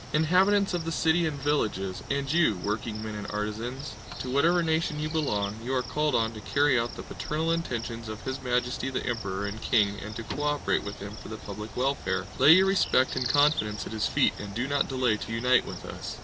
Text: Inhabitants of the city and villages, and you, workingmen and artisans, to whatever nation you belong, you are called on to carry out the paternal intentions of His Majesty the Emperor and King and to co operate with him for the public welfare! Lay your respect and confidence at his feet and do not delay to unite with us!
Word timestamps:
Inhabitants 0.13 0.73
of 0.73 0.83
the 0.83 0.91
city 0.91 1.27
and 1.27 1.39
villages, 1.41 2.01
and 2.09 2.29
you, 2.33 2.55
workingmen 2.63 3.13
and 3.13 3.27
artisans, 3.29 3.93
to 4.17 4.31
whatever 4.31 4.63
nation 4.63 4.99
you 4.99 5.09
belong, 5.11 5.55
you 5.63 5.75
are 5.75 5.83
called 5.83 6.15
on 6.15 6.31
to 6.33 6.41
carry 6.41 6.79
out 6.79 6.95
the 6.95 7.03
paternal 7.03 7.51
intentions 7.51 8.09
of 8.09 8.23
His 8.23 8.41
Majesty 8.41 8.89
the 8.89 9.05
Emperor 9.05 9.45
and 9.45 9.61
King 9.61 9.99
and 10.03 10.15
to 10.15 10.23
co 10.23 10.41
operate 10.41 10.83
with 10.83 10.99
him 10.99 11.15
for 11.17 11.27
the 11.27 11.37
public 11.37 11.77
welfare! 11.77 12.25
Lay 12.39 12.53
your 12.53 12.65
respect 12.65 13.15
and 13.15 13.29
confidence 13.29 13.85
at 13.85 13.93
his 13.93 14.07
feet 14.07 14.33
and 14.39 14.55
do 14.55 14.67
not 14.67 14.87
delay 14.87 15.17
to 15.17 15.31
unite 15.31 15.67
with 15.67 15.85
us! 15.85 16.17